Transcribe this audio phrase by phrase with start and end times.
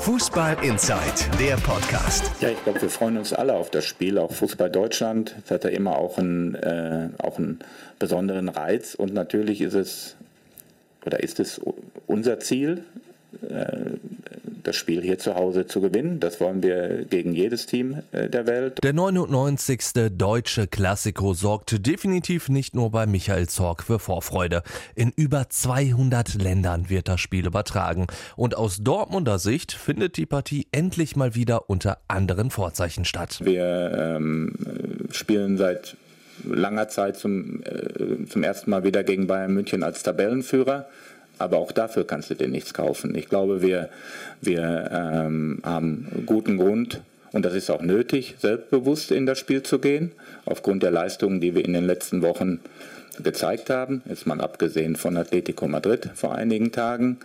[0.00, 2.30] Fußball Inside, der Podcast.
[2.40, 4.18] Ja, ich glaube, wir freuen uns alle auf das Spiel.
[4.18, 7.58] Auch Fußball Deutschland das hat ja immer auch einen, äh, auch einen
[7.98, 8.94] besonderen Reiz.
[8.94, 10.16] Und natürlich ist es
[11.04, 11.60] oder ist es
[12.06, 12.84] unser Ziel,
[13.42, 13.96] äh,
[14.62, 16.20] das Spiel hier zu Hause zu gewinnen.
[16.20, 18.78] Das wollen wir gegen jedes Team äh, der Welt.
[18.82, 19.80] Der 99.
[20.12, 24.62] deutsche Klassiko sorgt definitiv nicht nur bei Michael Zorg für Vorfreude.
[24.94, 28.06] In über 200 Ländern wird das Spiel übertragen.
[28.36, 33.40] Und aus Dortmunder Sicht findet die Partie endlich mal wieder unter anderen Vorzeichen statt.
[33.42, 34.54] Wir ähm,
[35.10, 35.96] spielen seit
[36.44, 40.86] langer Zeit zum, äh, zum ersten Mal wieder gegen Bayern München als Tabellenführer.
[41.38, 43.14] Aber auch dafür kannst du dir nichts kaufen.
[43.14, 43.88] Ich glaube, wir,
[44.40, 47.00] wir ähm, haben guten Grund,
[47.32, 50.12] und das ist auch nötig, selbstbewusst in das Spiel zu gehen,
[50.44, 52.60] aufgrund der Leistungen, die wir in den letzten Wochen
[53.22, 54.02] gezeigt haben.
[54.08, 57.18] Jetzt mal abgesehen von Atletico Madrid vor einigen Tagen.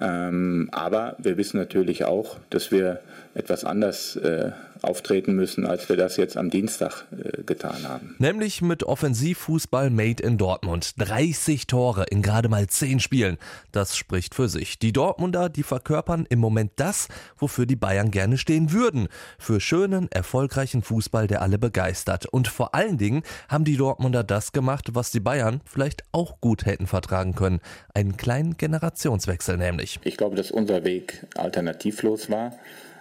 [0.00, 3.00] Ähm, aber wir wissen natürlich auch, dass wir
[3.34, 4.50] etwas anders äh,
[4.82, 8.14] auftreten müssen, als wir das jetzt am Dienstag äh, getan haben.
[8.18, 10.94] Nämlich mit Offensivfußball made in Dortmund.
[10.98, 13.38] 30 Tore in gerade mal 10 Spielen.
[13.72, 14.78] Das spricht für sich.
[14.78, 19.08] Die Dortmunder, die verkörpern im Moment das, wofür die Bayern gerne stehen würden.
[19.38, 22.26] Für schönen, erfolgreichen Fußball, der alle begeistert.
[22.26, 26.66] Und vor allen Dingen haben die Dortmunder das gemacht, was die Bayern vielleicht auch gut
[26.66, 27.60] hätten vertragen können.
[27.94, 30.00] Einen kleinen Generationswechsel nämlich.
[30.04, 32.52] Ich glaube, dass unser Weg alternativlos war.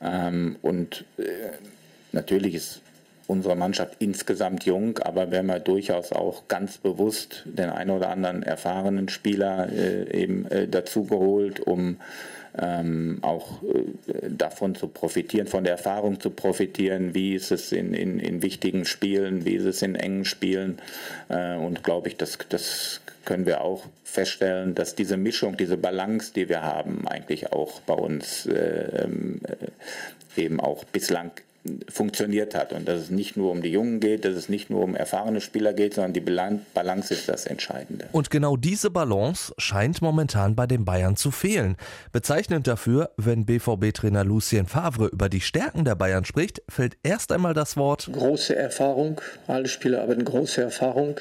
[0.00, 1.50] Ähm, und äh,
[2.12, 2.80] natürlich ist
[3.30, 8.10] unsere Mannschaft insgesamt jung, aber wir haben ja durchaus auch ganz bewusst den einen oder
[8.10, 11.98] anderen erfahrenen Spieler äh, eben äh, dazu geholt, um
[12.58, 17.94] ähm, auch äh, davon zu profitieren, von der Erfahrung zu profitieren, wie ist es in,
[17.94, 20.80] in, in wichtigen Spielen, wie ist es in engen Spielen.
[21.28, 26.32] Äh, und glaube ich, das, das können wir auch feststellen, dass diese Mischung, diese Balance,
[26.34, 31.30] die wir haben, eigentlich auch bei uns äh, ähm, äh, eben auch bislang
[31.90, 34.82] funktioniert hat und dass es nicht nur um die Jungen geht, dass es nicht nur
[34.82, 38.06] um erfahrene Spieler geht, sondern die Balance ist das Entscheidende.
[38.12, 41.76] Und genau diese Balance scheint momentan bei den Bayern zu fehlen.
[42.12, 47.52] Bezeichnend dafür, wenn BVB-Trainer Lucien Favre über die Stärken der Bayern spricht, fällt erst einmal
[47.52, 49.20] das Wort große Erfahrung.
[49.46, 51.16] Alle Spieler haben große Erfahrung.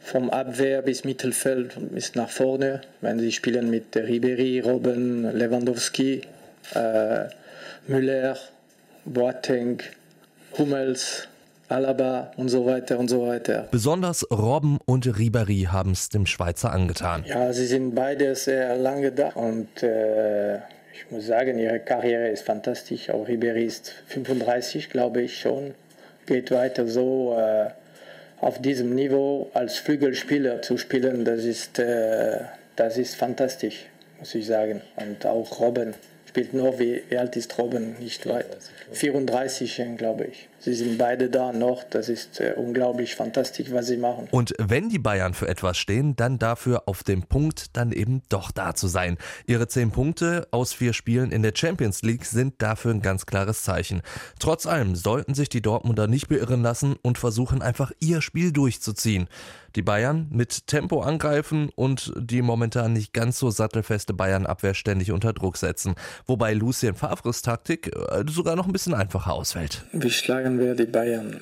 [0.00, 2.82] Vom Abwehr bis Mittelfeld bis nach vorne.
[3.00, 6.20] Wenn sie spielen mit Ribery, Robben, Lewandowski,
[6.74, 7.28] äh,
[7.86, 8.36] Müller,
[9.04, 9.80] Boateng,
[10.58, 11.28] Hummels,
[11.68, 13.68] Alaba und so weiter und so weiter.
[13.70, 17.24] Besonders Robben und Ribéry haben es dem Schweizer angetan.
[17.26, 22.44] Ja, sie sind beide sehr lange da und äh, ich muss sagen, ihre Karriere ist
[22.44, 23.10] fantastisch.
[23.10, 25.74] Auch Ribéry ist 35, glaube ich schon.
[26.26, 27.70] Geht weiter so äh,
[28.40, 32.40] auf diesem Niveau als Flügelspieler zu spielen, das ist, äh,
[32.76, 33.86] das ist fantastisch,
[34.18, 34.82] muss ich sagen.
[34.96, 35.94] Und auch Robben
[36.34, 37.94] spielt noch, wie, wie alt ist Robben?
[38.00, 38.56] Nicht weit.
[38.90, 40.48] 34, glaube ich.
[40.64, 41.84] Sie sind beide da noch.
[41.84, 44.28] Das ist äh, unglaublich fantastisch, was sie machen.
[44.30, 48.50] Und wenn die Bayern für etwas stehen, dann dafür auf dem Punkt dann eben doch
[48.50, 49.18] da zu sein.
[49.46, 53.62] Ihre zehn Punkte aus vier Spielen in der Champions League sind dafür ein ganz klares
[53.62, 54.00] Zeichen.
[54.38, 59.28] Trotz allem sollten sich die Dortmunder nicht beirren lassen und versuchen einfach ihr Spiel durchzuziehen.
[59.76, 65.32] Die Bayern mit Tempo angreifen und die momentan nicht ganz so sattelfeste Bayern-Abwehr ständig unter
[65.32, 65.96] Druck setzen.
[66.26, 69.84] Wobei Lucien Favres Taktik äh, sogar noch ein bisschen einfacher ausfällt.
[69.92, 71.40] Wir schlagen wir die Bayern.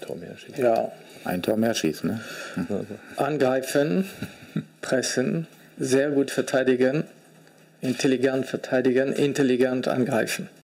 [0.00, 0.62] Tor mehr schießen.
[0.62, 0.92] Ja.
[1.24, 2.20] Ein Tor mehr schießen, ne?
[3.16, 4.08] Angreifen,
[4.80, 5.46] pressen,
[5.78, 7.04] sehr gut verteidigen,
[7.80, 10.50] intelligent verteidigen, intelligent angreifen.